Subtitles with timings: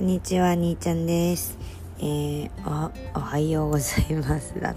[0.00, 1.58] こんにちは、兄ちゃんです。
[1.98, 4.58] えー、お、おはようございます。
[4.58, 4.74] だっ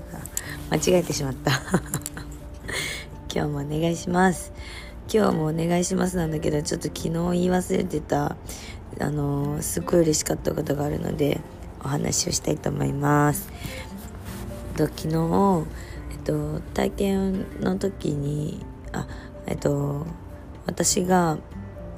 [0.70, 0.76] た。
[0.76, 1.52] 間違えてしまった。
[3.34, 4.52] 今日もお願いします。
[5.10, 8.36] 今日もお願いしますなんだけど、ちょっと昨日言い忘れてた、
[9.00, 11.40] あのーすっごい嬉しかったことがあるので、
[11.86, 13.50] お話をしたいと思います。
[14.78, 15.66] えっと昨日、
[16.12, 18.60] えっと、体験の時に、
[18.92, 19.08] あ、
[19.46, 20.06] えっと、
[20.66, 21.38] 私が、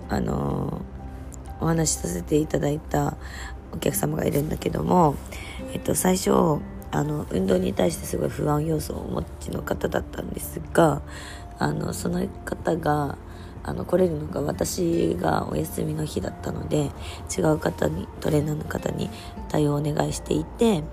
[0.10, 0.95] あのー
[1.59, 3.16] お話しさせていただいた
[3.73, 5.16] お客様がいるんだけども、
[5.73, 6.31] えっと、最初
[6.91, 11.02] あの運動に対してすごい不安要素をお持ちの方だったんですが
[11.59, 13.18] あのその方が
[13.64, 16.91] あの来れるのが私がお休みの日だったので
[17.36, 19.09] 違う方にトレーナーの方に
[19.50, 20.84] 対応をお願いしていて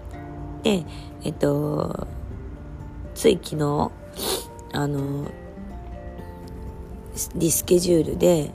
[0.63, 0.85] で
[1.23, 2.09] えっと
[3.15, 3.91] つい昨日
[4.73, 5.31] あの
[7.35, 8.53] リスケジュールで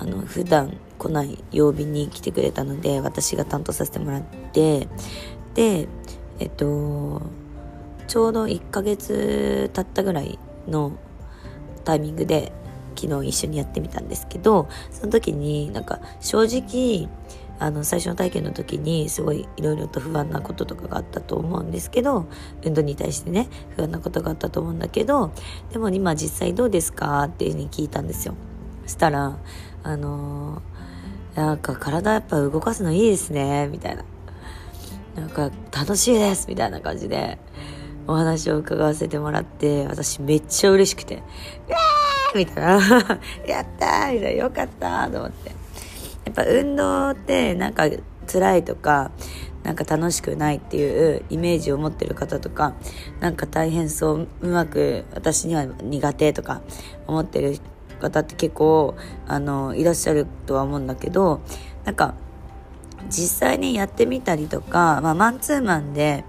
[0.00, 4.88] あの普段来ない曜日に来てくれたので私が担当させてもらって
[5.54, 5.88] で
[6.38, 7.22] えっと
[8.08, 10.92] ちょうど1ヶ月経ったぐらいの
[11.84, 12.52] タイミングで
[12.96, 17.08] 昨日一緒にやってみたんですけどその時になんか正直
[17.58, 22.26] あの最初の体験の時にすごいいろいろと不安なこととかがあったと思うんですけど
[22.64, 25.30] 運動に対してね不安なことがあったと思うんだけど
[25.70, 28.34] でも今実際どうですかっていうふうに聞いたんですよ。
[28.86, 29.38] したら
[29.82, 30.70] あのー
[31.36, 34.04] なんか体やっぱ動かすのいいですねみたいな
[35.14, 37.38] なんか楽しいですみたいな感じで
[38.08, 41.22] お話を伺わせてもらって私めっちゃ嬉しくて
[41.68, 45.48] 「うわー!」みたいな「やったー!」みたいな「よかった!」と思って
[46.24, 47.84] やっぱ運動ってなんか
[48.30, 49.12] 辛いとか
[49.62, 52.72] なんか楽しくないっていうイメージを持ってる方とか
[53.20, 56.60] なんか大変そううまく私には苦手とか
[57.06, 57.58] 思ってる
[58.00, 58.96] 方って結構
[59.28, 61.40] あのいらっしゃるとは思うんだけど
[61.84, 62.14] なんか
[63.08, 66.24] 実際にやってみたりとか、まあ、マンツーマンで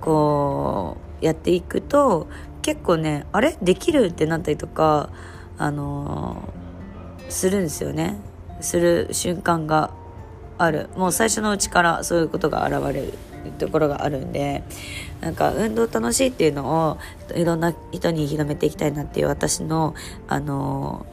[0.00, 2.28] こうやっていくと
[2.62, 3.56] 結構ねあれ？
[3.62, 5.10] できるってなったりとか
[5.58, 6.48] あの
[7.28, 8.16] するんですよね。
[8.60, 9.90] する瞬間が
[10.58, 10.88] ある。
[10.96, 13.14] もう最初のうちからそういうことが現れる。
[13.58, 14.62] ところがあるんで
[15.20, 16.98] なんか運動楽しいっていうのを
[17.36, 19.94] いろんな人に広めていきたいなっていう私の
[20.26, 21.06] あの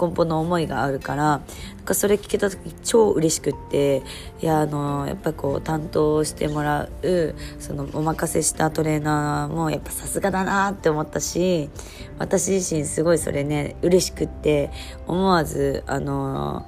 [0.00, 4.02] 根本の思いがあるからなんかそれ聞けた時超嬉しくって
[4.40, 11.70] いやあのやっぱこう担当してもらうそのお任せしたトレーナーもやっぱさすがだなって思ったし
[12.18, 14.70] 私自身すごいそれね嬉しくって
[15.06, 16.66] 思わずあの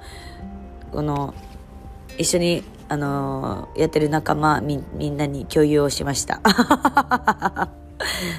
[0.92, 1.34] この
[2.18, 6.40] 一緒にあのやってる仲間みみんなに共有をしました。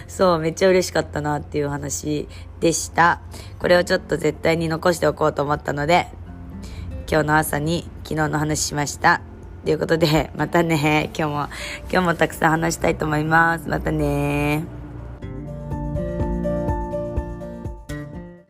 [0.07, 2.27] そうめっちゃ嬉しかったなっていう話
[2.59, 3.21] でした。
[3.59, 6.07] これをちょっと絶対に残しておこうと思ったので
[7.09, 9.21] 今日の朝に昨日の話しました。
[9.63, 11.09] ということでまたね。
[11.17, 11.47] 今日も
[11.91, 13.67] 今日もたくさん話したいと思います。
[13.67, 14.74] またね